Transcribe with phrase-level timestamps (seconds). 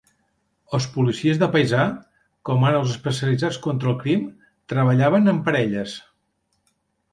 [0.77, 1.83] Els policies de paisà,
[2.49, 4.27] com ara els especialitzats contra el crim,
[4.75, 5.97] treballaven en parelles.